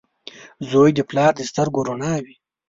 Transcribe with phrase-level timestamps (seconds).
[0.69, 2.35] •زوی د پلار د سترګو رڼا وي.